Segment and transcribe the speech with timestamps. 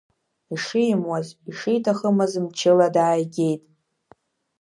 [0.53, 3.61] Ишимуаз, ишиҭахымыз мчыла даагеит…